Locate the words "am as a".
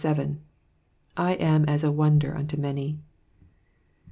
1.15-1.91